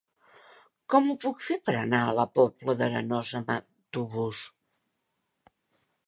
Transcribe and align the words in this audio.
Com 0.93 1.09
ho 1.09 1.15
puc 1.25 1.43
fer 1.47 1.57
per 1.67 1.75
anar 1.81 1.99
a 2.05 2.15
la 2.19 2.25
Pobla 2.39 2.75
d'Arenós 2.79 3.33
amb 3.41 3.51
autobús? 3.57 4.41